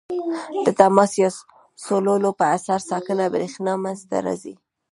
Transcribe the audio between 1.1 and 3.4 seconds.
یا سولولو په اثر ساکنه